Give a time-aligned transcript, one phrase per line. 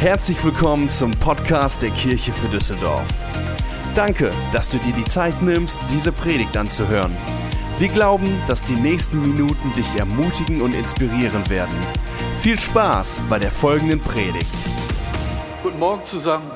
[0.00, 3.06] Herzlich willkommen zum Podcast der Kirche für Düsseldorf.
[3.94, 7.14] Danke, dass du dir die Zeit nimmst, diese Predigt anzuhören.
[7.78, 11.76] Wir glauben, dass die nächsten Minuten dich ermutigen und inspirieren werden.
[12.40, 14.70] Viel Spaß bei der folgenden Predigt.
[15.62, 16.50] Guten Morgen zusammen.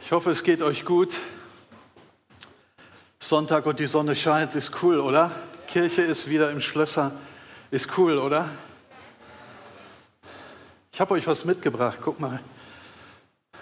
[0.00, 1.12] Ich hoffe, es geht euch gut.
[3.18, 5.32] Sonntag und die Sonne scheint, ist cool, oder?
[5.66, 7.10] Kirche ist wieder im Schlösser,
[7.72, 8.48] ist cool, oder?
[10.94, 12.38] Ich habe euch was mitgebracht, guck mal.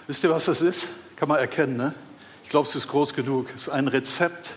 [0.05, 0.87] Wisst ihr, was das ist?
[1.15, 1.95] Kann man erkennen, ne?
[2.43, 3.49] Ich glaube, es ist groß genug.
[3.55, 4.51] Es ist ein Rezept.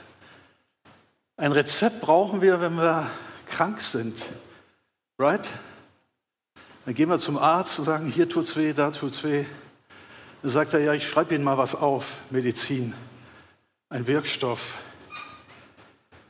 [1.39, 3.11] Ein Rezept brauchen wir, wenn wir
[3.47, 4.19] krank sind.
[5.19, 5.49] Right?
[6.85, 9.47] Dann gehen wir zum Arzt und sagen, hier tut's weh, da tut's weh.
[10.43, 12.93] Dann sagt er, ja, ich schreibe Ihnen mal was auf, Medizin,
[13.89, 14.77] ein Wirkstoff.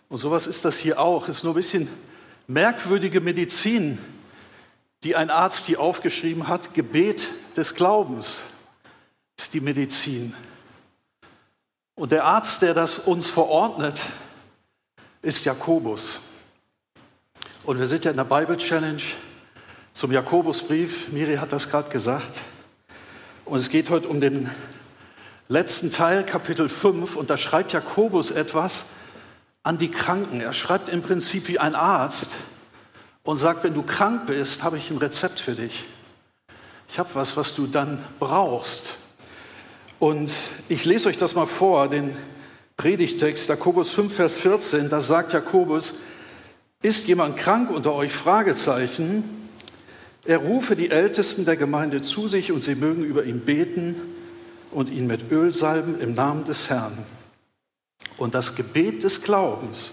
[0.08, 1.26] Und sowas ist das hier auch.
[1.26, 1.88] Es ist nur ein bisschen
[2.46, 3.98] merkwürdige Medizin
[5.04, 8.40] die ein Arzt hier aufgeschrieben hat, Gebet des Glaubens
[9.38, 10.34] ist die Medizin.
[11.94, 14.02] Und der Arzt, der das uns verordnet,
[15.22, 16.20] ist Jakobus.
[17.64, 19.02] Und wir sind ja in der Bible Challenge
[19.92, 21.08] zum Jakobusbrief.
[21.08, 22.40] Miri hat das gerade gesagt.
[23.44, 24.50] Und es geht heute um den
[25.48, 27.16] letzten Teil, Kapitel 5.
[27.16, 28.86] Und da schreibt Jakobus etwas
[29.62, 30.40] an die Kranken.
[30.40, 32.36] Er schreibt im Prinzip wie ein Arzt
[33.26, 35.84] und sagt, wenn du krank bist, habe ich ein Rezept für dich.
[36.88, 38.94] Ich habe was, was du dann brauchst.
[39.98, 40.30] Und
[40.68, 42.16] ich lese euch das mal vor, den
[42.76, 45.94] Predigtext, Jakobus 5, Vers 14, da sagt Jakobus,
[46.82, 48.12] ist jemand krank unter euch?
[48.12, 49.24] Fragezeichen.
[50.24, 53.96] Er rufe die Ältesten der Gemeinde zu sich und sie mögen über ihn beten
[54.70, 56.96] und ihn mit Öl salben im Namen des Herrn.
[58.18, 59.92] Und das Gebet des Glaubens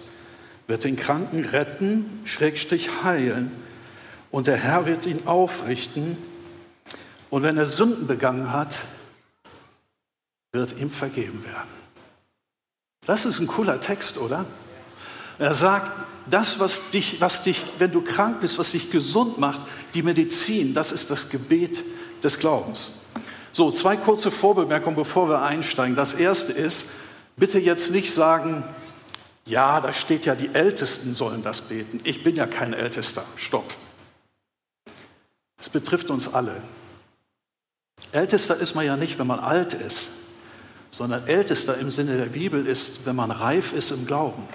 [0.68, 3.52] wird den Kranken retten, Schrägstrich heilen.
[4.32, 6.18] Und der Herr wird ihn aufrichten.
[7.30, 8.84] Und wenn er Sünden begangen hat,
[10.52, 11.70] wird ihm vergeben werden.
[13.06, 14.46] Das ist ein cooler Text, oder?
[15.40, 15.92] Er sagt,
[16.30, 19.62] das, was dich, was dich, wenn du krank bist, was dich gesund macht,
[19.94, 21.84] die Medizin, das ist das Gebet
[22.24, 22.92] des Glaubens.
[23.52, 25.96] So, zwei kurze Vorbemerkungen, bevor wir einsteigen.
[25.96, 26.92] Das erste ist,
[27.36, 28.64] bitte jetzt nicht sagen,
[29.46, 32.00] ja, da steht ja, die Ältesten sollen das beten.
[32.04, 33.24] Ich bin ja kein Ältester.
[33.36, 33.76] Stopp.
[35.60, 36.62] Es betrifft uns alle.
[38.12, 40.10] Ältester ist man ja nicht, wenn man alt ist,
[40.92, 44.48] sondern Ältester im Sinne der Bibel ist, wenn man reif ist im Glauben.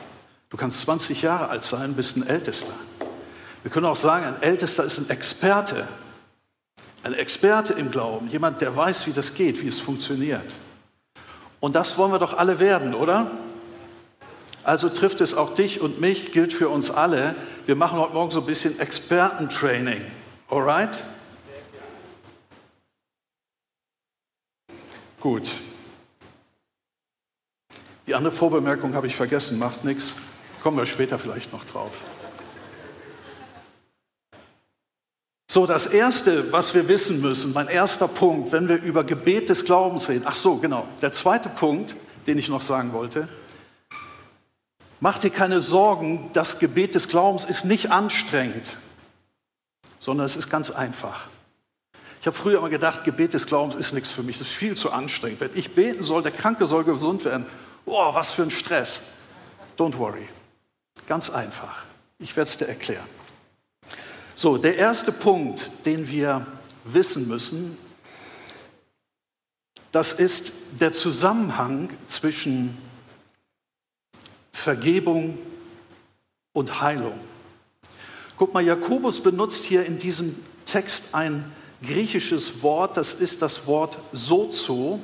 [0.50, 2.72] Du kannst 20 Jahre alt sein, bist ein Ältester.
[3.62, 5.88] Wir können auch sagen, ein Ältester ist ein Experte.
[7.02, 10.44] Ein Experte im Glauben, jemand, der weiß, wie das geht, wie es funktioniert.
[11.60, 13.30] Und das wollen wir doch alle werden, oder?
[14.68, 17.34] Also trifft es auch dich und mich, gilt für uns alle.
[17.64, 20.02] Wir machen heute Morgen so ein bisschen Expertentraining.
[20.50, 21.02] Alright?
[25.20, 25.52] Gut.
[28.06, 30.12] Die andere Vorbemerkung habe ich vergessen, macht nichts.
[30.62, 31.92] Kommen wir später vielleicht noch drauf.
[35.50, 39.64] So, das Erste, was wir wissen müssen, mein erster Punkt, wenn wir über Gebet des
[39.64, 40.24] Glaubens reden.
[40.26, 40.86] Ach so, genau.
[41.00, 41.96] Der zweite Punkt,
[42.26, 43.28] den ich noch sagen wollte,
[45.00, 48.76] Mach dir keine Sorgen, das Gebet des Glaubens ist nicht anstrengend,
[50.00, 51.28] sondern es ist ganz einfach.
[52.20, 54.76] Ich habe früher immer gedacht, Gebet des Glaubens ist nichts für mich, es ist viel
[54.76, 55.40] zu anstrengend.
[55.40, 57.46] Wenn ich beten soll, der Kranke soll gesund werden,
[57.86, 59.02] oh, was für ein Stress.
[59.76, 60.28] Don't worry.
[61.06, 61.84] Ganz einfach.
[62.18, 63.06] Ich werde es dir erklären.
[64.34, 66.46] So, der erste Punkt, den wir
[66.84, 67.78] wissen müssen,
[69.92, 72.76] das ist der Zusammenhang zwischen
[74.58, 75.38] Vergebung
[76.52, 77.18] und Heilung.
[78.36, 80.34] Guck mal, Jakobus benutzt hier in diesem
[80.66, 81.50] Text ein
[81.82, 85.00] griechisches Wort, das ist das Wort sozo,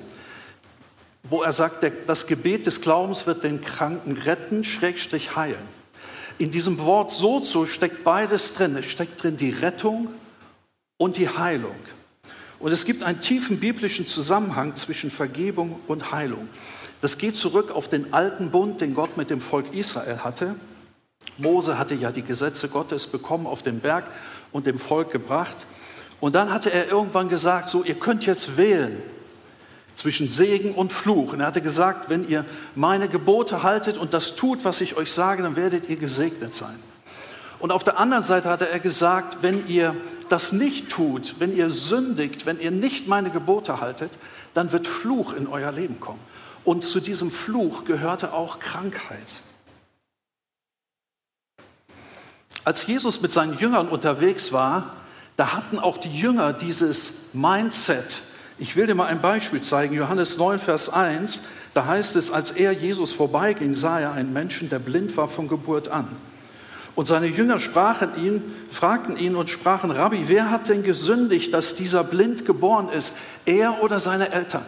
[1.23, 5.63] wo er sagt, das Gebet des Glaubens wird den Kranken retten, Schrägstrich heilen.
[6.39, 8.77] In diesem Wort sozo steckt beides drin.
[8.77, 10.09] Es steckt drin die Rettung
[10.97, 11.77] und die Heilung.
[12.59, 16.49] Und es gibt einen tiefen biblischen Zusammenhang zwischen Vergebung und Heilung.
[17.05, 20.55] Das geht zurück auf den alten Bund, den Gott mit dem Volk Israel hatte.
[21.37, 24.05] Mose hatte ja die Gesetze Gottes bekommen auf dem Berg
[24.53, 25.67] und dem Volk gebracht.
[26.19, 29.03] Und dann hatte er irgendwann gesagt, so, ihr könnt jetzt wählen
[29.95, 31.35] zwischen Segen und Fluch.
[31.35, 35.13] Und er hatte gesagt, wenn ihr meine Gebote haltet und das tut, was ich euch
[35.13, 36.79] sage, dann werdet ihr gesegnet sein.
[37.59, 39.95] Und auf der anderen Seite hatte er gesagt, wenn ihr
[40.31, 44.13] das nicht tut, wenn ihr sündigt, wenn ihr nicht meine Gebote haltet,
[44.55, 46.33] dann wird Fluch in euer Leben kommen.
[46.65, 49.41] Und zu diesem Fluch gehörte auch Krankheit.
[52.65, 54.95] Als Jesus mit seinen Jüngern unterwegs war,
[55.37, 58.23] da hatten auch die Jünger dieses Mindset.
[58.57, 59.95] Ich will dir mal ein Beispiel zeigen.
[59.95, 61.41] Johannes 9, Vers 1,
[61.75, 65.49] da heißt es, als er Jesus vorbeiging, sah er einen Menschen, der blind war von
[65.49, 66.09] Geburt an.
[66.95, 71.75] Und seine Jünger sprachen ihn, fragten ihn und sprachen, Rabbi, wer hat denn gesündigt, dass
[71.75, 73.13] dieser blind geboren ist,
[73.45, 74.65] er oder seine Eltern?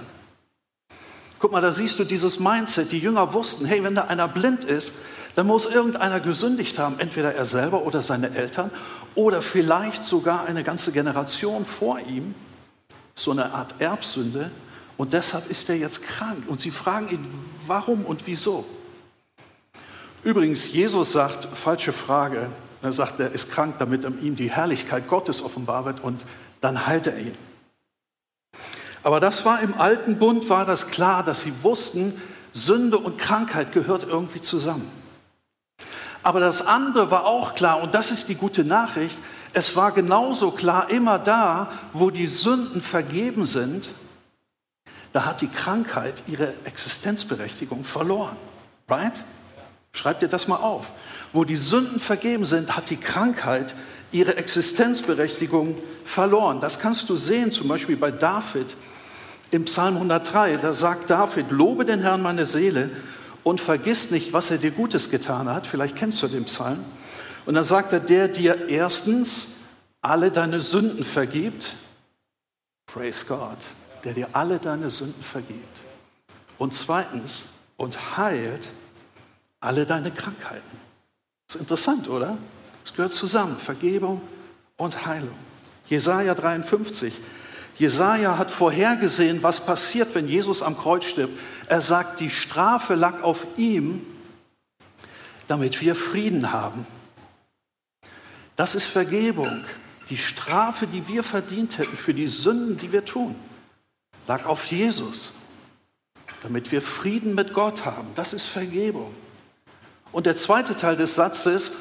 [1.39, 2.93] Guck mal, da siehst du dieses Mindset.
[2.93, 4.93] Die Jünger wussten, hey, wenn da einer blind ist,
[5.35, 8.71] dann muss irgendeiner gesündigt haben, entweder er selber oder seine Eltern
[9.15, 12.35] oder vielleicht sogar eine ganze Generation vor ihm.
[13.15, 14.51] So eine Art Erbsünde.
[14.97, 16.45] Und deshalb ist er jetzt krank.
[16.47, 17.27] Und sie fragen ihn,
[17.67, 18.65] warum und wieso?
[20.23, 22.51] Übrigens, Jesus sagt, falsche Frage.
[22.83, 26.23] Er sagt, er ist krank, damit ihm die Herrlichkeit Gottes offenbar wird und
[26.61, 27.46] dann heilt er ihn.
[29.07, 32.21] Aber das war im alten Bund, war das klar, dass sie wussten,
[32.53, 34.91] Sünde und Krankheit gehört irgendwie zusammen.
[36.25, 39.17] Aber das andere war auch klar, und das ist die gute Nachricht,
[39.53, 43.91] es war genauso klar, immer da, wo die Sünden vergeben sind,
[45.13, 48.37] da hat die Krankheit ihre Existenzberechtigung verloren.
[48.89, 49.23] Right?
[49.97, 50.93] Schreibt dir das mal auf.
[51.33, 53.75] Wo die Sünden vergeben sind, hat die Krankheit
[54.13, 56.61] ihre Existenzberechtigung verloren.
[56.61, 58.77] Das kannst du sehen, zum Beispiel bei David
[59.53, 60.59] im Psalm 103.
[60.59, 62.91] Da sagt David, lobe den Herrn meine Seele
[63.43, 65.67] und vergiss nicht, was er dir Gutes getan hat.
[65.67, 66.85] Vielleicht kennst du den Psalm.
[67.47, 69.55] Und dann sagt er, der dir erstens
[70.03, 71.75] alle deine Sünden vergibt.
[72.87, 73.57] Praise God.
[74.05, 75.81] Der dir alle deine Sünden vergibt.
[76.59, 77.47] Und zweitens,
[77.79, 78.69] und heilt
[79.61, 80.79] alle deine Krankheiten.
[81.47, 82.37] Das ist interessant, oder?
[82.85, 84.21] Es gehört zusammen, Vergebung
[84.77, 85.37] und Heilung.
[85.89, 87.13] Jesaja 53.
[87.79, 91.39] Jesaja hat vorhergesehen, was passiert, wenn Jesus am Kreuz stirbt.
[91.69, 94.05] Er sagt, die Strafe lag auf ihm,
[95.47, 96.87] damit wir Frieden haben.
[98.57, 99.65] Das ist Vergebung.
[100.09, 103.35] Die Strafe, die wir verdient hätten für die Sünden, die wir tun,
[104.27, 105.33] lag auf Jesus,
[106.43, 108.09] damit wir Frieden mit Gott haben.
[108.15, 109.13] Das ist Vergebung.
[110.17, 111.73] Und der zweite Teil des Satzes,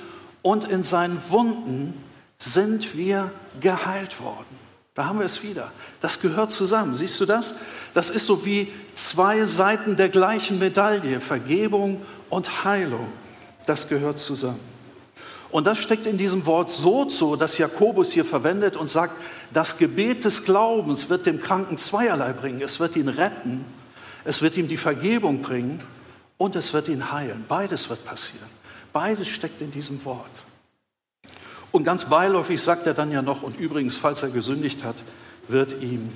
[0.42, 1.94] und in seinen Wunden
[2.38, 4.58] sind wir geheilt worden.
[4.94, 5.72] Da haben wir es wieder.
[6.02, 6.96] Das gehört zusammen.
[6.96, 7.56] Siehst du das?
[7.94, 11.22] Das ist so wie zwei Seiten der gleichen Medaille.
[11.22, 13.08] Vergebung und Heilung.
[13.68, 14.60] Das gehört zusammen.
[15.50, 19.14] Und das steckt in diesem Wort sozo, das Jakobus hier verwendet und sagt,
[19.54, 22.62] das Gebet des Glaubens wird dem Kranken zweierlei bringen.
[22.62, 23.64] Es wird ihn retten,
[24.26, 25.82] es wird ihm die Vergebung bringen
[26.38, 27.46] und es wird ihn heilen.
[27.48, 28.50] Beides wird passieren.
[28.94, 30.44] Beides steckt in diesem Wort.
[31.72, 34.96] Und ganz beiläufig sagt er dann ja noch, und übrigens, falls er gesündigt hat,
[35.48, 36.10] wird ihm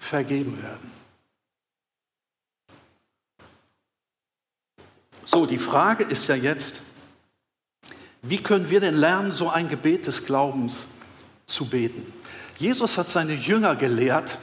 [0.00, 0.90] vergeben werden.
[5.24, 6.80] So, die Frage ist ja jetzt,
[8.22, 10.86] wie können wir denn lernen, so ein Gebet des Glaubens
[11.46, 12.12] zu beten?
[12.58, 14.38] Jesus hat seine Jünger gelehrt,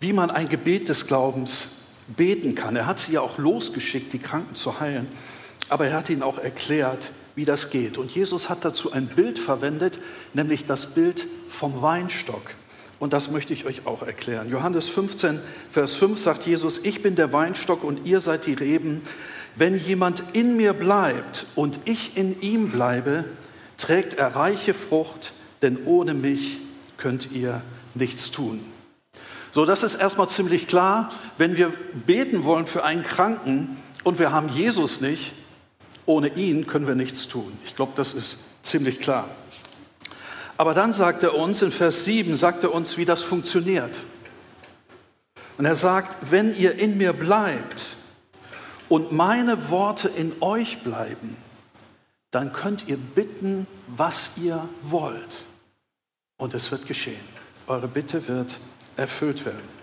[0.00, 1.68] wie man ein Gebet des Glaubens
[2.16, 2.76] beten kann.
[2.76, 5.08] Er hat sie ja auch losgeschickt, die Kranken zu heilen,
[5.68, 7.98] aber er hat ihnen auch erklärt, wie das geht.
[7.98, 9.98] Und Jesus hat dazu ein Bild verwendet,
[10.34, 12.42] nämlich das Bild vom Weinstock.
[12.98, 14.50] Und das möchte ich euch auch erklären.
[14.50, 15.38] Johannes 15,
[15.70, 19.02] Vers 5 sagt Jesus, ich bin der Weinstock und ihr seid die Reben.
[19.54, 23.24] Wenn jemand in mir bleibt und ich in ihm bleibe,
[23.76, 26.58] trägt er reiche Frucht, denn ohne mich
[26.96, 27.62] könnt ihr
[27.94, 28.64] nichts tun.
[29.58, 31.08] So, das ist erstmal ziemlich klar.
[31.36, 31.72] Wenn wir
[32.06, 35.32] beten wollen für einen Kranken und wir haben Jesus nicht,
[36.06, 37.58] ohne ihn können wir nichts tun.
[37.64, 39.28] Ich glaube, das ist ziemlich klar.
[40.58, 44.04] Aber dann sagt er uns, in Vers 7 sagt er uns, wie das funktioniert.
[45.56, 47.96] Und er sagt, wenn ihr in mir bleibt
[48.88, 51.36] und meine Worte in euch bleiben,
[52.30, 55.38] dann könnt ihr bitten, was ihr wollt.
[56.36, 57.18] Und es wird geschehen.
[57.66, 58.60] Eure Bitte wird
[58.98, 59.78] erfüllt werden.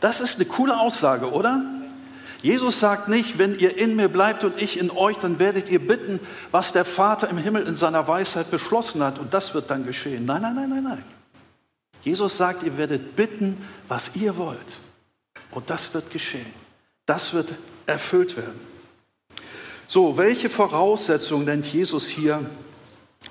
[0.00, 1.62] Das ist eine coole Aussage, oder?
[2.42, 5.84] Jesus sagt nicht, wenn ihr in mir bleibt und ich in euch, dann werdet ihr
[5.84, 6.20] bitten,
[6.50, 10.24] was der Vater im Himmel in seiner Weisheit beschlossen hat und das wird dann geschehen.
[10.26, 11.04] Nein, nein, nein, nein, nein.
[12.02, 14.78] Jesus sagt, ihr werdet bitten, was ihr wollt
[15.50, 16.52] und das wird geschehen.
[17.06, 17.52] Das wird
[17.86, 18.60] erfüllt werden.
[19.86, 22.44] So, welche Voraussetzungen nennt Jesus hier,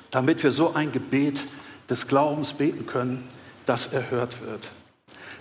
[0.09, 1.41] damit wir so ein Gebet
[1.89, 3.27] des Glaubens beten können,
[3.65, 4.71] das erhört wird?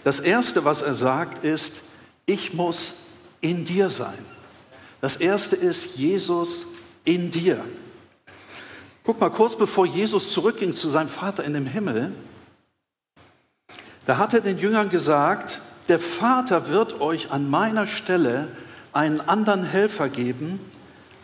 [0.04, 1.82] Das Erste, was er sagt, ist,
[2.26, 2.92] ich muss
[3.40, 4.18] in dir sein.
[5.00, 6.66] Das erste ist Jesus
[7.04, 7.64] in dir.
[9.02, 12.12] Guck mal, kurz bevor Jesus zurückging zu seinem Vater in dem Himmel,
[14.06, 18.48] da hat er den Jüngern gesagt, der Vater wird euch an meiner Stelle
[18.92, 20.60] einen anderen Helfer geben,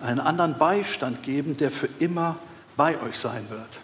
[0.03, 2.39] einen anderen Beistand geben, der für immer
[2.77, 3.81] bei euch sein wird.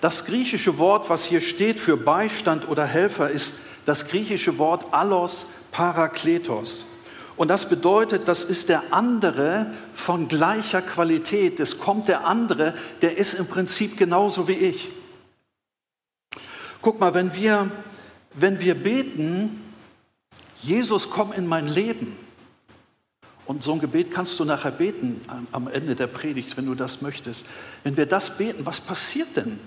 [0.00, 5.46] Das griechische Wort, was hier steht für Beistand oder Helfer, ist das griechische Wort allos
[5.72, 6.86] parakletos.
[7.36, 11.58] Und das bedeutet, das ist der andere von gleicher Qualität.
[11.58, 14.90] Es kommt der andere, der ist im Prinzip genauso wie ich.
[16.82, 17.70] Guck mal, wenn wir,
[18.34, 19.62] wenn wir beten,
[20.60, 22.16] Jesus, komm in mein Leben.
[23.46, 25.20] Und so ein Gebet kannst du nachher beten
[25.50, 27.46] am Ende der Predigt, wenn du das möchtest.
[27.82, 29.58] Wenn wir das beten, was passiert denn?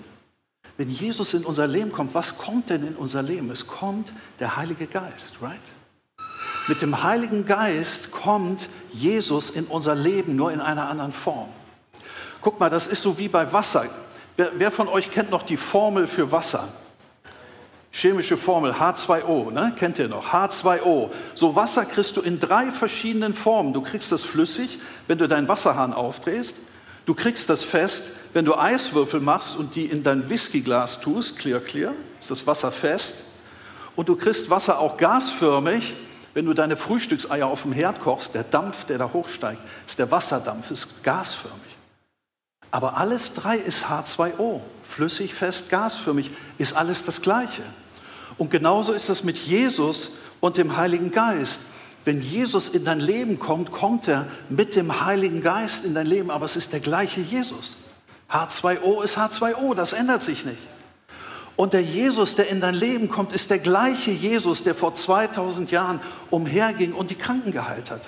[0.76, 3.50] Wenn Jesus in unser Leben kommt, was kommt denn in unser Leben?
[3.50, 5.60] Es kommt der Heilige Geist, right?
[6.66, 11.48] Mit dem Heiligen Geist kommt Jesus in unser Leben, nur in einer anderen Form.
[12.40, 13.86] Guck mal, das ist so wie bei Wasser.
[14.36, 16.68] Wer, wer von euch kennt noch die Formel für Wasser?
[17.92, 19.72] Chemische Formel H2O, ne?
[19.78, 20.32] kennt ihr noch?
[20.32, 21.10] H2O.
[21.34, 23.72] So Wasser kriegst du in drei verschiedenen Formen.
[23.72, 26.56] Du kriegst das flüssig, wenn du deinen Wasserhahn aufdrehst.
[27.04, 31.60] Du kriegst das fest, wenn du Eiswürfel machst und die in dein Whiskyglas tust, clear,
[31.60, 33.24] clear, ist das Wasser fest.
[33.94, 35.94] Und du kriegst Wasser auch gasförmig,
[36.32, 40.10] wenn du deine Frühstückseier auf dem Herd kochst, der Dampf, der da hochsteigt, ist der
[40.10, 41.60] Wasserdampf, ist gasförmig.
[42.70, 47.62] Aber alles drei ist H2O, flüssig, fest, gasförmig, ist alles das Gleiche.
[48.36, 51.60] Und genauso ist es mit Jesus und dem Heiligen Geist.
[52.04, 56.30] Wenn Jesus in dein Leben kommt, kommt er mit dem Heiligen Geist in dein Leben,
[56.30, 57.78] aber es ist der gleiche Jesus.
[58.30, 60.58] H2O ist H2O, das ändert sich nicht.
[61.56, 65.70] Und der Jesus, der in dein Leben kommt, ist der gleiche Jesus, der vor 2000
[65.70, 68.02] Jahren umherging und die Kranken geheilt hat.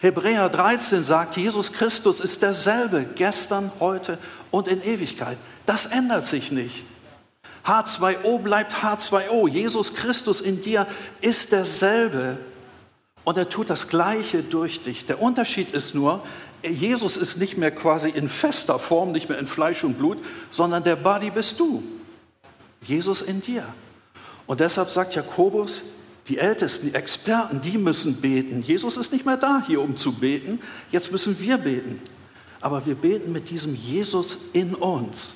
[0.00, 4.18] Hebräer 13 sagt, Jesus Christus ist derselbe gestern, heute
[4.50, 5.38] und in Ewigkeit.
[5.64, 6.84] Das ändert sich nicht.
[7.64, 9.48] H2O bleibt H2O.
[9.48, 10.86] Jesus Christus in dir
[11.20, 12.38] ist derselbe
[13.24, 15.06] und er tut das Gleiche durch dich.
[15.06, 16.22] Der Unterschied ist nur,
[16.62, 20.18] Jesus ist nicht mehr quasi in fester Form, nicht mehr in Fleisch und Blut,
[20.50, 21.82] sondern der Body bist du.
[22.82, 23.66] Jesus in dir.
[24.46, 25.82] Und deshalb sagt Jakobus,
[26.28, 28.62] die Ältesten, die Experten, die müssen beten.
[28.62, 30.60] Jesus ist nicht mehr da hier, um zu beten.
[30.90, 32.00] Jetzt müssen wir beten.
[32.60, 35.34] Aber wir beten mit diesem Jesus in uns.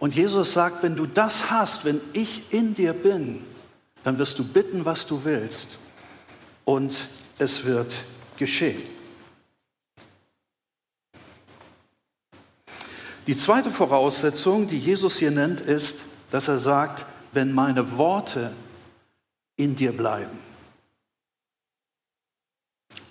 [0.00, 3.42] Und Jesus sagt, wenn du das hast, wenn ich in dir bin,
[4.02, 5.78] dann wirst du bitten, was du willst.
[6.70, 7.08] Und
[7.40, 7.96] es wird
[8.38, 8.80] geschehen.
[13.26, 18.52] Die zweite Voraussetzung, die Jesus hier nennt, ist, dass er sagt, wenn meine Worte
[19.56, 20.38] in dir bleiben.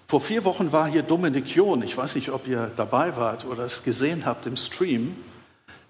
[0.08, 3.66] Vor vier Wochen war hier Dominik John, ich weiß nicht, ob ihr dabei wart oder
[3.66, 5.18] es gesehen habt im Stream,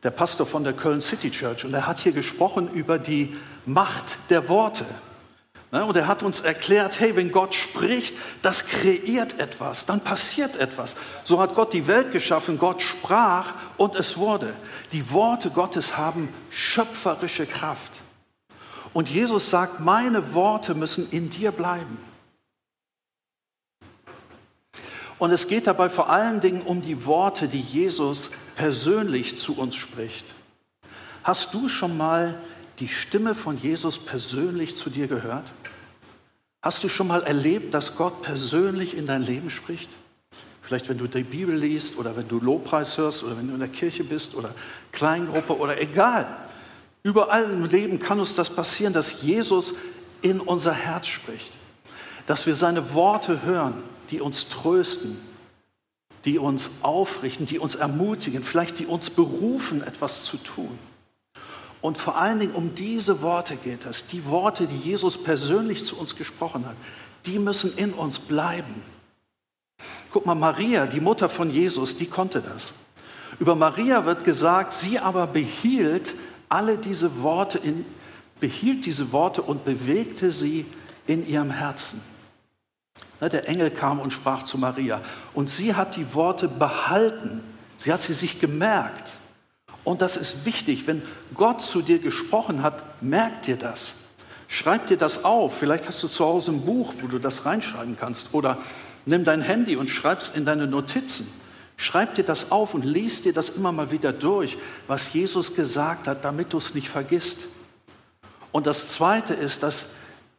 [0.01, 4.17] der Pastor von der Köln City Church, und er hat hier gesprochen über die Macht
[4.31, 4.87] der Worte.
[5.71, 10.55] Ne, und er hat uns erklärt, hey, wenn Gott spricht, das kreiert etwas, dann passiert
[10.55, 10.95] etwas.
[11.23, 14.53] So hat Gott die Welt geschaffen, Gott sprach und es wurde.
[14.93, 17.91] Die Worte Gottes haben schöpferische Kraft.
[18.93, 21.99] Und Jesus sagt, meine Worte müssen in dir bleiben.
[25.19, 29.75] Und es geht dabei vor allen Dingen um die Worte, die Jesus persönlich zu uns
[29.75, 30.25] spricht.
[31.23, 32.39] Hast du schon mal
[32.79, 35.51] die Stimme von Jesus persönlich zu dir gehört?
[36.61, 39.89] Hast du schon mal erlebt, dass Gott persönlich in dein Leben spricht?
[40.61, 43.59] Vielleicht wenn du die Bibel liest oder wenn du Lobpreis hörst oder wenn du in
[43.59, 44.53] der Kirche bist oder
[44.91, 46.27] Kleingruppe oder egal.
[47.01, 49.73] Überall im Leben kann uns das passieren, dass Jesus
[50.21, 51.53] in unser Herz spricht.
[52.27, 55.17] Dass wir seine Worte hören, die uns trösten,
[56.25, 60.77] die uns aufrichten, die uns ermutigen, vielleicht die uns berufen, etwas zu tun.
[61.81, 64.05] Und vor allen Dingen um diese Worte geht es.
[64.07, 66.75] Die Worte, die Jesus persönlich zu uns gesprochen hat,
[67.25, 68.83] die müssen in uns bleiben.
[70.11, 72.73] Guck mal, Maria, die Mutter von Jesus, die konnte das.
[73.39, 76.15] Über Maria wird gesagt, sie aber behielt
[76.49, 77.85] alle diese Worte, in,
[78.39, 80.65] behielt diese Worte und bewegte sie
[81.07, 82.01] in ihrem Herzen.
[83.21, 85.01] Der Engel kam und sprach zu Maria
[85.33, 87.41] und sie hat die Worte behalten.
[87.75, 89.15] Sie hat sie sich gemerkt.
[89.89, 91.01] Und das ist wichtig, wenn
[91.33, 93.93] Gott zu dir gesprochen hat, merk dir das.
[94.47, 95.57] Schreib dir das auf.
[95.57, 98.35] Vielleicht hast du zu Hause ein Buch, wo du das reinschreiben kannst.
[98.35, 98.59] Oder
[99.07, 101.27] nimm dein Handy und schreib es in deine Notizen.
[101.75, 106.07] Schreib dir das auf und lies dir das immer mal wieder durch, was Jesus gesagt
[106.07, 107.45] hat, damit du es nicht vergisst.
[108.51, 109.85] Und das Zweite ist, dass,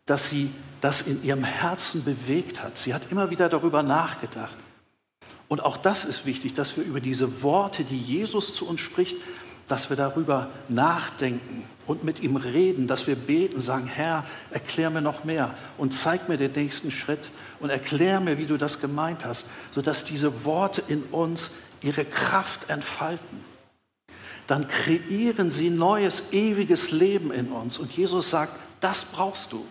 [0.06, 2.78] dass sie das in ihrem Herzen bewegt hat.
[2.78, 4.56] Sie hat immer wieder darüber nachgedacht.
[5.50, 9.16] Und auch das ist wichtig, dass wir über diese Worte, die Jesus zu uns spricht,
[9.66, 15.00] dass wir darüber nachdenken und mit ihm reden, dass wir beten, sagen, Herr, erklär mir
[15.00, 19.24] noch mehr und zeig mir den nächsten Schritt und erklär mir, wie du das gemeint
[19.24, 21.50] hast, sodass diese Worte in uns
[21.82, 23.44] ihre Kraft entfalten.
[24.46, 27.76] dann kreieren sie neues, ewiges Leben in uns.
[27.78, 29.64] Und Jesus sagt, das brauchst du.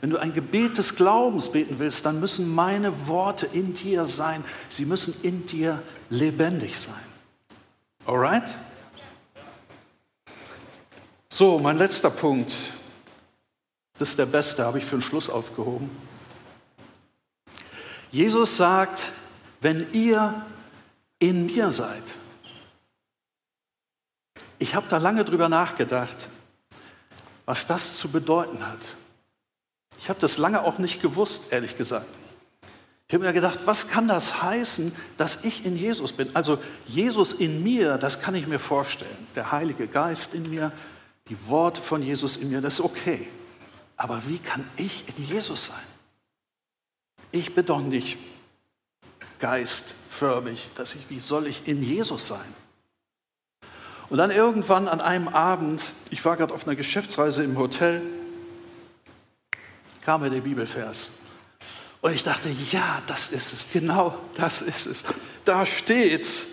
[0.00, 4.42] Wenn du ein Gebet des Glaubens beten willst, dann müssen meine Worte in dir sein.
[4.70, 6.94] Sie müssen in dir lebendig sein.
[8.06, 8.54] Alright?
[11.28, 12.54] So, mein letzter Punkt.
[13.98, 15.90] Das ist der beste, habe ich für den Schluss aufgehoben.
[18.10, 19.12] Jesus sagt,
[19.60, 20.44] wenn ihr
[21.18, 22.02] in mir seid.
[24.58, 26.28] Ich habe da lange drüber nachgedacht,
[27.44, 28.96] was das zu bedeuten hat.
[30.02, 32.06] Ich habe das lange auch nicht gewusst, ehrlich gesagt.
[33.06, 36.34] Ich habe mir gedacht, was kann das heißen, dass ich in Jesus bin?
[36.34, 39.26] Also Jesus in mir, das kann ich mir vorstellen.
[39.34, 40.72] Der Heilige Geist in mir,
[41.28, 43.28] die Worte von Jesus in mir, das ist okay.
[43.96, 45.76] Aber wie kann ich in Jesus sein?
[47.32, 48.16] Ich bin doch nicht
[49.38, 52.54] geistförmig, dass ich, wie soll ich in Jesus sein?
[54.08, 58.02] Und dann irgendwann an einem Abend, ich war gerade auf einer Geschäftsreise im Hotel,
[60.10, 61.12] kam mir der Bibelvers.
[62.00, 65.04] Und ich dachte, ja, das ist es, genau das ist es.
[65.44, 66.48] Da steht's.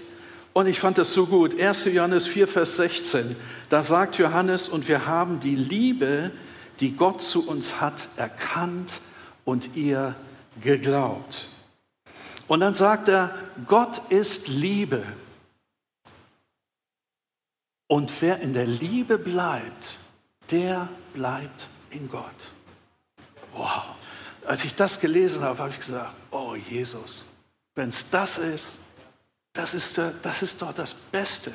[0.54, 1.60] Und ich fand das so gut.
[1.60, 1.86] 1.
[1.86, 3.36] Johannes 4, Vers 16.
[3.70, 6.30] Da sagt Johannes, und wir haben die Liebe,
[6.82, 9.02] die Gott zu uns hat, erkannt
[9.44, 10.14] und ihr
[10.62, 11.50] geglaubt.
[12.48, 13.34] Und dann sagt er,
[13.66, 15.02] Gott ist Liebe.
[17.88, 19.98] Und wer in der Liebe bleibt,
[20.52, 22.52] der bleibt in Gott.
[23.52, 23.84] Wow.
[24.46, 27.26] Als ich das gelesen habe, habe ich gesagt, oh Jesus,
[27.76, 28.78] wenn es das ist,
[29.54, 31.54] das ist, das ist doch das Beste.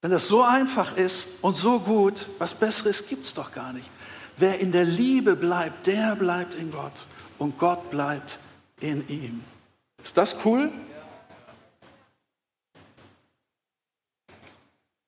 [0.00, 3.90] Wenn das so einfach ist und so gut, was Besseres gibt es doch gar nicht.
[4.36, 6.92] Wer in der Liebe bleibt, der bleibt in Gott
[7.38, 8.38] und Gott bleibt
[8.80, 9.42] in ihm.
[10.02, 10.70] Ist das cool?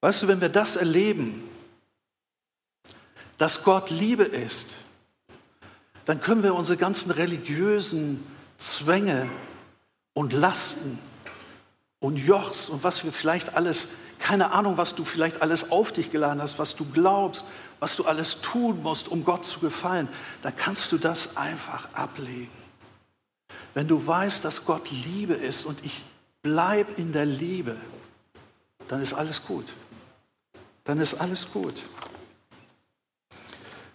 [0.00, 1.48] Weißt du, wenn wir das erleben,
[3.40, 4.76] dass Gott Liebe ist,
[6.04, 8.22] dann können wir unsere ganzen religiösen
[8.58, 9.30] Zwänge
[10.12, 10.98] und Lasten
[12.00, 16.10] und Jochs und was wir vielleicht alles, keine Ahnung, was du vielleicht alles auf dich
[16.10, 17.46] geladen hast, was du glaubst,
[17.78, 20.10] was du alles tun musst, um Gott zu gefallen,
[20.42, 22.50] dann kannst du das einfach ablegen.
[23.72, 26.04] Wenn du weißt, dass Gott Liebe ist und ich
[26.42, 27.78] bleibe in der Liebe,
[28.88, 29.72] dann ist alles gut.
[30.84, 31.82] Dann ist alles gut.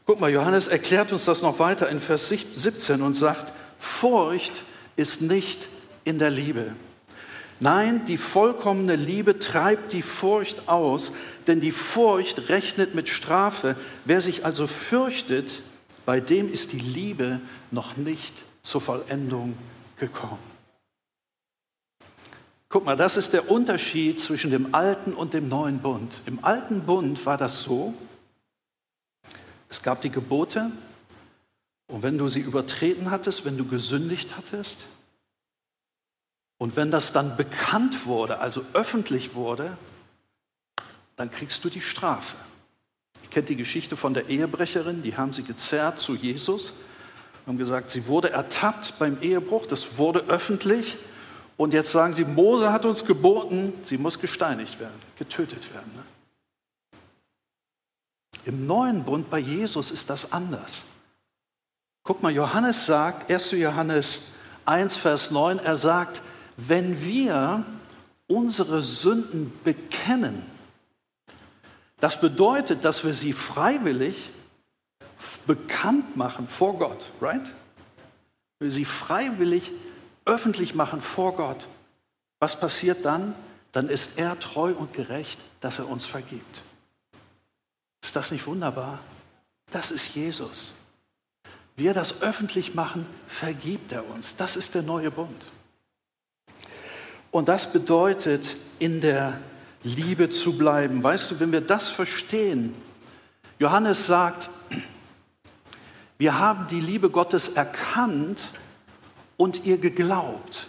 [0.05, 4.63] Guck mal, Johannes erklärt uns das noch weiter in Vers 17 und sagt, Furcht
[4.95, 5.67] ist nicht
[6.03, 6.75] in der Liebe.
[7.59, 11.11] Nein, die vollkommene Liebe treibt die Furcht aus,
[11.47, 13.75] denn die Furcht rechnet mit Strafe.
[14.03, 15.63] Wer sich also fürchtet,
[16.05, 17.39] bei dem ist die Liebe
[17.71, 19.57] noch nicht zur Vollendung
[19.97, 20.37] gekommen.
[22.69, 26.21] Guck mal, das ist der Unterschied zwischen dem alten und dem neuen Bund.
[26.25, 27.93] Im alten Bund war das so,
[29.69, 30.71] es gab die Gebote
[31.87, 34.85] und wenn du sie übertreten hattest, wenn du gesündigt hattest
[36.57, 39.77] und wenn das dann bekannt wurde, also öffentlich wurde,
[41.15, 42.37] dann kriegst du die Strafe.
[43.23, 46.73] Ihr kennt die Geschichte von der Ehebrecherin, die haben sie gezerrt zu Jesus
[47.47, 50.97] haben gesagt, sie wurde ertappt beim Ehebruch, das wurde öffentlich.
[51.57, 55.91] Und jetzt sagen sie, Mose hat uns geboten, sie muss gesteinigt werden, getötet werden.
[58.45, 60.83] Im neuen Bund bei Jesus ist das anders.
[62.03, 63.51] Guck mal, Johannes sagt, 1.
[63.51, 64.21] Johannes
[64.65, 66.21] 1, Vers 9, er sagt,
[66.55, 67.65] wenn wir
[68.27, 70.43] unsere Sünden bekennen,
[71.99, 74.29] das bedeutet, dass wir sie freiwillig
[75.47, 77.51] bekannt machen vor Gott, right?
[78.59, 79.71] Wenn wir sie freiwillig
[80.25, 81.67] öffentlich machen vor Gott,
[82.39, 83.33] was passiert dann?
[83.71, 86.61] Dann ist er treu und gerecht, dass er uns vergibt.
[88.05, 88.99] Ist das nicht wunderbar?
[89.71, 90.73] Das ist Jesus.
[91.75, 94.35] Wir das öffentlich machen, vergibt er uns.
[94.35, 95.51] Das ist der neue Bund.
[97.31, 99.39] Und das bedeutet, in der
[99.81, 101.01] Liebe zu bleiben.
[101.01, 102.75] Weißt du, wenn wir das verstehen,
[103.57, 104.51] Johannes sagt,
[106.19, 108.49] wir haben die Liebe Gottes erkannt
[109.35, 110.67] und ihr geglaubt.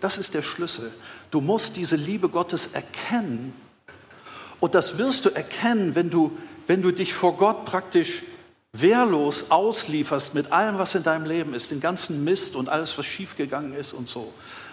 [0.00, 0.94] Das ist der Schlüssel.
[1.32, 3.54] Du musst diese Liebe Gottes erkennen.
[4.60, 8.22] Und das wirst du erkennen, wenn du, wenn du dich vor Gott praktisch
[8.72, 13.06] wehrlos auslieferst mit allem, was in deinem Leben ist, den ganzen Mist und alles, was
[13.06, 14.32] schiefgegangen ist und so.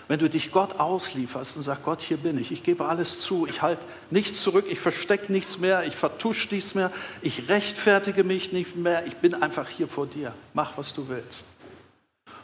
[0.10, 3.48] Wenn du dich Gott auslieferst und sagst, Gott, hier bin ich, ich gebe alles zu,
[3.48, 8.52] ich halte nichts zurück, ich verstecke nichts mehr, ich vertusche nichts mehr, ich rechtfertige mich
[8.52, 11.46] nicht mehr, ich bin einfach hier vor dir, mach, was du willst.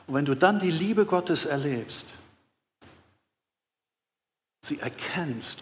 [0.07, 2.05] Und wenn du dann die Liebe Gottes erlebst,
[4.61, 5.59] sie erkennst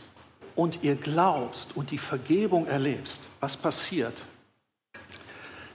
[0.58, 4.16] und ihr glaubst und die Vergebung erlebst, was passiert?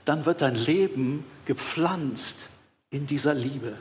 [0.03, 2.49] Dann wird dein Leben gepflanzt
[2.89, 3.77] in dieser Liebe.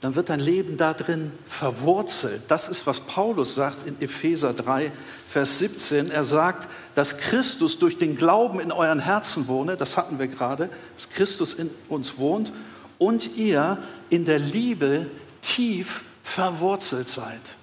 [0.00, 2.42] Dann wird dein Leben darin verwurzelt.
[2.48, 4.90] Das ist, was Paulus sagt in Epheser 3,
[5.28, 6.10] Vers 17.
[6.10, 10.68] Er sagt, dass Christus durch den Glauben in euren Herzen wohne, das hatten wir gerade,
[10.96, 12.52] dass Christus in uns wohnt
[12.98, 13.78] und ihr
[14.08, 15.06] in der Liebe
[15.42, 17.54] tief verwurzelt seid.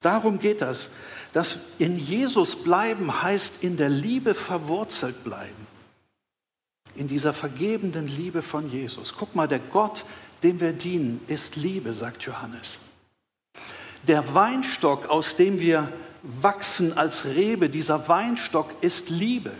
[0.00, 0.88] Darum geht das.
[1.36, 5.66] Das in Jesus bleiben heißt in der Liebe verwurzelt bleiben.
[6.94, 9.12] In dieser vergebenden Liebe von Jesus.
[9.14, 10.06] Guck mal, der Gott,
[10.42, 12.78] dem wir dienen, ist Liebe, sagt Johannes.
[14.08, 19.52] Der Weinstock, aus dem wir wachsen als Rebe, dieser Weinstock ist Liebe.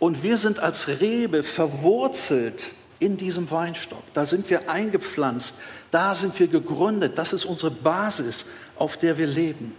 [0.00, 4.02] Und wir sind als Rebe verwurzelt in diesem Weinstock.
[4.14, 5.60] Da sind wir eingepflanzt,
[5.92, 7.18] da sind wir gegründet.
[7.18, 9.76] Das ist unsere Basis, auf der wir leben.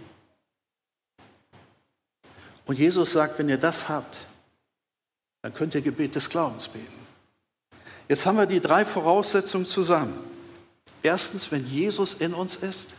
[2.70, 4.16] Und Jesus sagt, wenn ihr das habt,
[5.42, 7.04] dann könnt ihr Gebet des Glaubens beten.
[8.08, 10.16] Jetzt haben wir die drei Voraussetzungen zusammen.
[11.02, 12.90] Erstens, wenn Jesus in uns ist.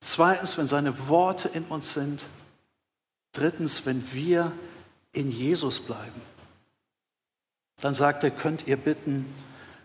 [0.00, 2.26] Zweitens, wenn seine Worte in uns sind.
[3.32, 4.52] Drittens, wenn wir
[5.12, 6.22] in Jesus bleiben.
[7.80, 9.26] Dann sagt er, könnt ihr bitten,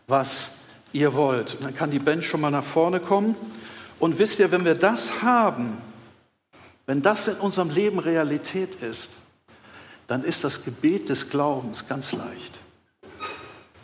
[0.05, 0.51] was
[0.91, 1.55] ihr wollt.
[1.55, 3.35] Und dann kann die Band schon mal nach vorne kommen.
[3.99, 5.81] Und wisst ihr, wenn wir das haben,
[6.89, 9.11] wenn das in unserem Leben Realität ist,
[10.07, 12.59] dann ist das Gebet des Glaubens ganz leicht.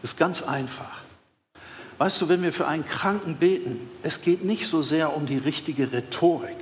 [0.02, 1.04] Ist ganz einfach.
[2.00, 5.38] Weißt du, wenn wir für einen Kranken beten, es geht nicht so sehr um die
[5.38, 6.58] richtige Rhetorik.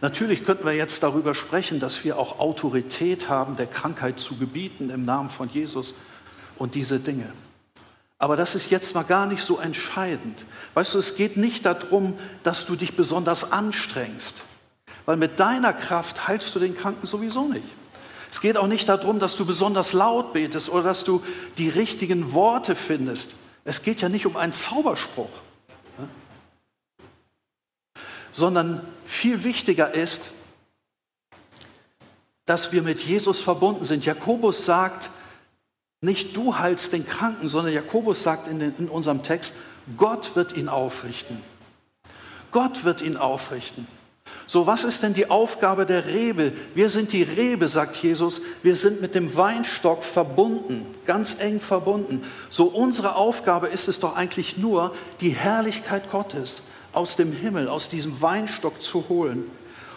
[0.00, 4.88] Natürlich könnten wir jetzt darüber sprechen, dass wir auch Autorität haben, der Krankheit zu gebieten
[4.88, 5.96] im Namen von Jesus
[6.58, 7.32] und diese Dinge.
[8.20, 10.46] Aber das ist jetzt mal gar nicht so entscheidend.
[10.74, 14.44] Weißt du, es geht nicht darum, dass du dich besonders anstrengst,
[15.06, 17.66] weil mit deiner Kraft heilst du den Kranken sowieso nicht.
[18.30, 21.22] Es geht auch nicht darum, dass du besonders laut betest oder dass du
[21.58, 23.32] die richtigen Worte findest.
[23.64, 25.28] Es geht ja nicht um einen Zauberspruch
[28.32, 30.30] sondern viel wichtiger ist,
[32.46, 34.04] dass wir mit Jesus verbunden sind.
[34.04, 35.10] Jakobus sagt,
[36.00, 39.54] nicht du heilst den Kranken, sondern Jakobus sagt in, den, in unserem Text,
[39.96, 41.40] Gott wird ihn aufrichten.
[42.50, 43.86] Gott wird ihn aufrichten.
[44.52, 46.52] So, was ist denn die Aufgabe der Rebe?
[46.74, 48.42] Wir sind die Rebe, sagt Jesus.
[48.62, 52.22] Wir sind mit dem Weinstock verbunden, ganz eng verbunden.
[52.50, 56.60] So, unsere Aufgabe ist es doch eigentlich nur, die Herrlichkeit Gottes,
[56.92, 59.50] aus dem Himmel, aus diesem Weinstock zu holen.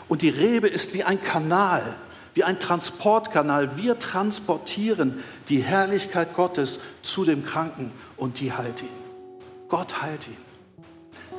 [0.08, 1.94] Und die Rebe ist wie ein Kanal,
[2.34, 3.76] wie ein Transportkanal.
[3.76, 8.88] Wir transportieren die Herrlichkeit Gottes zu dem Kranken und die heilt ihn.
[9.68, 10.38] Gott heilt ihn.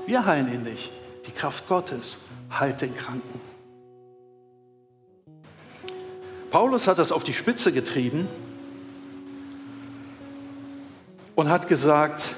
[0.06, 0.92] Wir heilen ihn nicht.
[1.26, 2.18] Die Kraft Gottes
[2.50, 3.40] heilt den Kranken.
[6.50, 8.28] Paulus hat das auf die Spitze getrieben
[11.34, 12.34] und hat gesagt,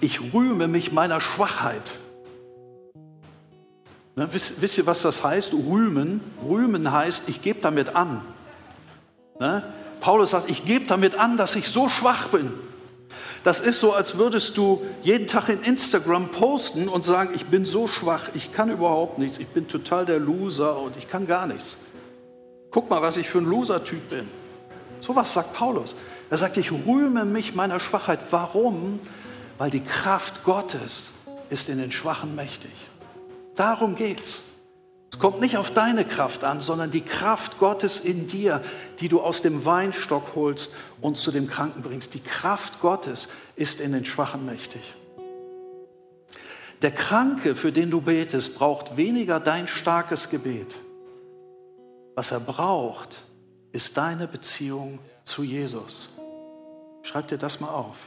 [0.00, 1.96] ich rühme mich meiner Schwachheit.
[4.16, 5.52] Ne, wisst, wisst, ihr, was das heißt?
[5.54, 6.20] Rühmen.
[6.46, 8.20] Rühmen heißt, ich gebe damit an.
[9.40, 9.62] Ne?
[10.00, 12.52] Paulus sagt, ich gebe damit an, dass ich so schwach bin.
[13.42, 17.64] Das ist so, als würdest du jeden Tag in Instagram posten und sagen, ich bin
[17.64, 21.46] so schwach, ich kann überhaupt nichts, ich bin total der Loser und ich kann gar
[21.46, 21.76] nichts.
[22.70, 24.28] Guck mal, was ich für ein Loser-Typ bin.
[25.00, 25.96] So was sagt Paulus.
[26.30, 28.20] Er sagt, ich rühme mich meiner Schwachheit.
[28.30, 29.00] Warum?
[29.62, 31.12] weil die Kraft Gottes
[31.48, 32.72] ist in den Schwachen mächtig.
[33.54, 34.42] Darum geht's.
[35.12, 38.62] Es kommt nicht auf deine Kraft an, sondern die Kraft Gottes in dir,
[39.00, 42.14] die du aus dem Weinstock holst und zu dem Kranken bringst.
[42.14, 44.94] Die Kraft Gottes ist in den Schwachen mächtig.
[46.80, 50.78] Der Kranke, für den du betest, braucht weniger dein starkes Gebet.
[52.14, 53.22] Was er braucht,
[53.70, 56.10] ist deine Beziehung zu Jesus.
[57.02, 57.98] Schreib dir das mal auf.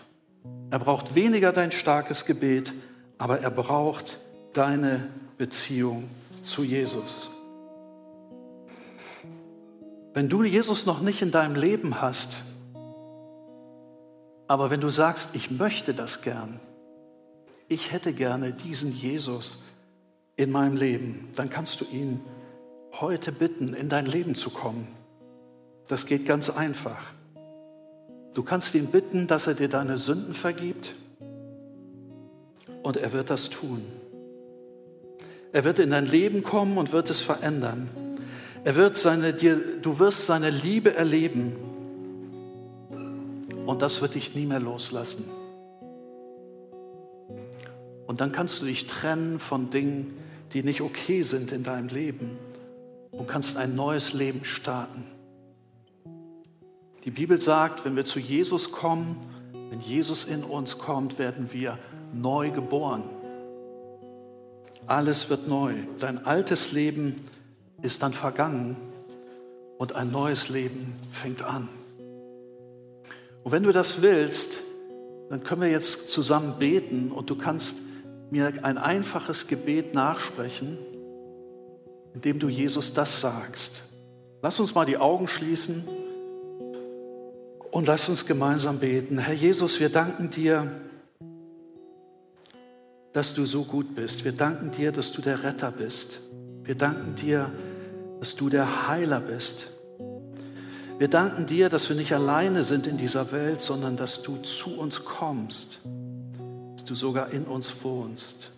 [0.71, 2.73] Er braucht weniger dein starkes Gebet,
[3.17, 4.19] aber er braucht
[4.53, 6.09] deine Beziehung
[6.45, 7.29] zu Jesus.
[10.13, 12.39] Wenn du Jesus noch nicht in deinem Leben hast,
[14.47, 16.59] aber wenn du sagst, ich möchte das gern,
[17.67, 19.63] ich hätte gerne diesen Jesus
[20.35, 22.21] in meinem Leben, dann kannst du ihn
[22.99, 24.87] heute bitten, in dein Leben zu kommen.
[25.87, 27.01] Das geht ganz einfach.
[28.33, 30.95] Du kannst ihn bitten, dass er dir deine Sünden vergibt
[32.83, 33.83] und er wird das tun.
[35.55, 37.89] Er wird in dein Leben kommen und wird es verändern.
[38.65, 41.53] Er wird seine, dir, du wirst seine Liebe erleben
[43.65, 45.23] und das wird dich nie mehr loslassen.
[48.05, 50.17] Und dann kannst du dich trennen von Dingen,
[50.51, 52.37] die nicht okay sind in deinem Leben
[53.11, 55.05] und kannst ein neues Leben starten.
[57.05, 59.15] Die Bibel sagt, wenn wir zu Jesus kommen,
[59.69, 61.79] wenn Jesus in uns kommt, werden wir
[62.11, 63.03] neu geboren.
[64.87, 65.73] Alles wird neu.
[65.99, 67.21] Dein altes Leben
[67.81, 68.77] ist dann vergangen
[69.77, 71.67] und ein neues Leben fängt an.
[73.43, 74.59] Und wenn du das willst,
[75.29, 77.77] dann können wir jetzt zusammen beten und du kannst
[78.29, 80.77] mir ein einfaches Gebet nachsprechen,
[82.13, 83.83] indem du Jesus das sagst.
[84.41, 85.83] Lass uns mal die Augen schließen
[87.71, 89.17] und lass uns gemeinsam beten.
[89.17, 90.69] Herr Jesus, wir danken dir,
[93.15, 94.25] dass du so gut bist.
[94.25, 96.19] Wir danken dir, dass du der Retter bist.
[96.65, 97.49] Wir danken dir,
[98.19, 99.67] dass du der Heiler bist.
[100.97, 104.77] Wir danken dir, dass wir nicht alleine sind in dieser Welt, sondern dass du zu
[104.77, 105.79] uns kommst,
[106.75, 108.51] dass du sogar in uns wohnst.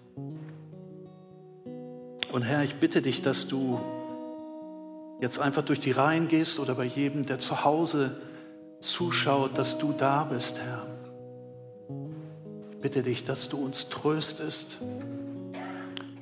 [2.32, 3.80] Und Herr, ich bitte dich, dass du
[5.22, 8.20] jetzt einfach durch die Reihen gehst oder bei jedem, der zu Hause
[8.80, 10.97] zuschaut, dass du da bist, Herr.
[12.82, 14.78] Bitte dich, dass du uns tröstest,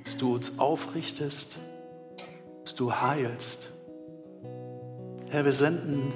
[0.04, 1.58] dass du uns aufrichtest,
[2.64, 3.72] dass du heilst.
[5.30, 6.14] Herr, wir senden,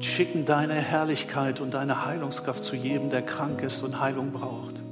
[0.00, 4.82] schicken deine Herrlichkeit und deine Heilungskraft zu jedem, der krank ist und Heilung braucht.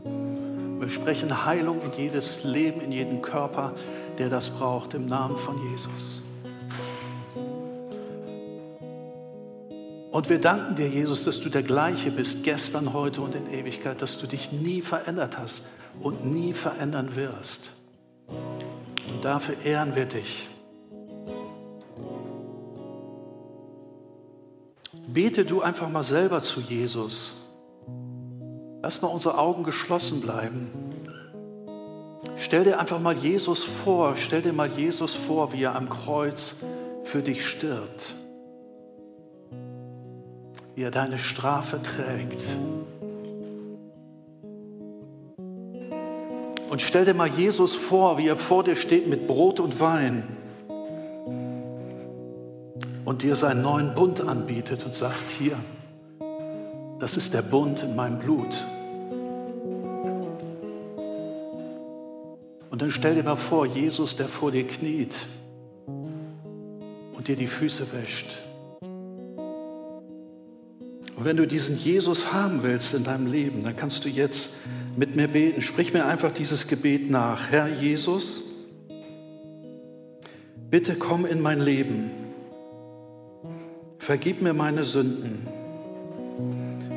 [0.81, 3.75] Wir sprechen Heilung in jedes Leben, in jeden Körper,
[4.19, 6.22] der das braucht, im Namen von Jesus.
[10.13, 14.03] Und wir danken dir, Jesus, dass du der gleiche bist, gestern, heute und in Ewigkeit,
[14.03, 15.63] dass du dich nie verändert hast
[16.03, 17.73] und nie verändern wirst.
[18.29, 20.51] Und dafür ehren wir dich.
[25.07, 27.49] Bete du einfach mal selber zu Jesus.
[28.83, 30.71] Lass mal unsere Augen geschlossen bleiben.
[32.37, 36.57] Stell dir einfach mal Jesus vor, stell dir mal Jesus vor, wie er am Kreuz
[37.03, 38.15] für dich stirbt,
[40.75, 42.45] wie er deine Strafe trägt.
[46.71, 50.25] Und stell dir mal Jesus vor, wie er vor dir steht mit Brot und Wein
[53.05, 55.59] und dir seinen neuen Bund anbietet und sagt, hier,
[56.99, 58.65] das ist der Bund in meinem Blut.
[62.71, 65.15] Und dann stell dir mal vor, Jesus, der vor dir kniet
[67.13, 68.43] und dir die Füße wäscht.
[71.23, 74.51] Und wenn du diesen Jesus haben willst in deinem Leben, dann kannst du jetzt
[74.97, 75.63] mit mir beten.
[75.63, 77.53] Sprich mir einfach dieses Gebet nach.
[77.53, 78.43] Herr Jesus,
[80.69, 82.11] bitte komm in mein Leben
[84.03, 85.47] Vergib mir meine Sünden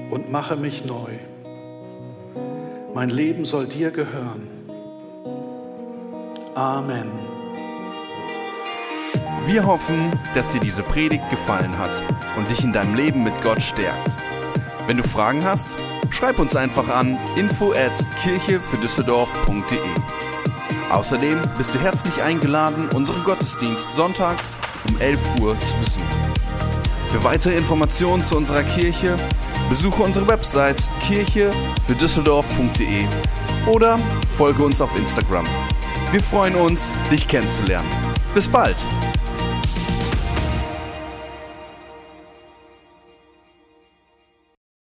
[0.09, 1.11] und mache mich neu.
[2.95, 4.47] Mein Leben soll dir gehören.
[6.55, 7.34] Amen.
[9.47, 12.03] Wir hoffen, dass dir diese Predigt gefallen hat
[12.35, 14.17] und dich in deinem Leben mit Gott stärkt.
[14.87, 15.77] Wenn du Fragen hast,
[16.09, 19.77] schreib uns einfach an info at kirche für Düsseldorf.de.
[20.89, 26.07] Außerdem bist du herzlich eingeladen, unseren Gottesdienst sonntags um 11 Uhr zu besuchen.
[27.09, 29.15] Für weitere Informationen zu unserer Kirche
[29.69, 31.51] besuche unsere Website kirche
[31.85, 33.05] für Düsseldorf.de
[33.67, 33.99] oder
[34.37, 35.45] folge uns auf Instagram.
[36.11, 37.89] Wir freuen uns, dich kennenzulernen.
[38.33, 38.83] Bis bald!